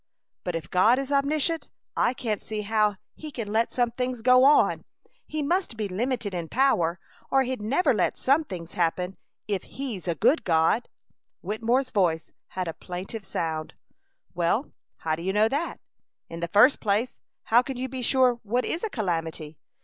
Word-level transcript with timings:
"But 0.43 0.55
if 0.55 0.67
God 0.67 0.97
is 0.97 1.11
omniscient 1.11 1.69
I 1.95 2.15
can't 2.15 2.41
see 2.41 2.61
how 2.61 2.95
He 3.13 3.29
can 3.29 3.47
let 3.53 3.71
some 3.71 3.91
things 3.91 4.23
go 4.23 4.43
on! 4.45 4.83
He 5.27 5.43
must 5.43 5.77
be 5.77 5.87
limited 5.87 6.33
in 6.33 6.49
power 6.49 6.99
or 7.29 7.43
He'd 7.43 7.61
never 7.61 7.93
let 7.93 8.17
some 8.17 8.43
things 8.43 8.71
happen 8.71 9.15
if 9.47 9.61
He's 9.61 10.07
a 10.07 10.15
good 10.15 10.43
God!" 10.43 10.89
Wittemore's 11.43 11.91
voice 11.91 12.31
had 12.47 12.67
a 12.67 12.73
plaintive 12.73 13.23
sound. 13.27 13.75
"Well, 14.33 14.71
how 14.97 15.15
do 15.15 15.21
you 15.21 15.33
know 15.33 15.47
that? 15.49 15.79
In 16.29 16.39
the 16.39 16.47
first 16.47 16.79
place, 16.79 17.21
how 17.43 17.61
can 17.61 17.77
you 17.77 17.87
be 17.87 18.01
sure 18.01 18.39
what 18.41 18.65
is 18.65 18.83
a 18.83 18.89
calamity? 18.89 19.59